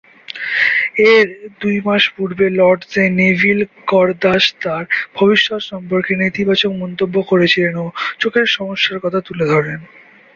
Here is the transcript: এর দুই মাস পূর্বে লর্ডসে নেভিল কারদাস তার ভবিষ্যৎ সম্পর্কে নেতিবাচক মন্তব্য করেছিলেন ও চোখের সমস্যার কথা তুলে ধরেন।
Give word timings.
এর 1.09 1.27
দুই 1.61 1.77
মাস 1.85 2.03
পূর্বে 2.15 2.47
লর্ডসে 2.57 3.03
নেভিল 3.19 3.59
কারদাস 3.89 4.43
তার 4.61 4.83
ভবিষ্যৎ 5.17 5.61
সম্পর্কে 5.71 6.13
নেতিবাচক 6.23 6.71
মন্তব্য 6.81 7.15
করেছিলেন 7.31 7.75
ও 7.77 7.87
চোখের 8.19 8.47
সমস্যার 8.51 8.97
কথা 9.03 9.19
তুলে 9.27 9.45
ধরেন। 9.53 9.79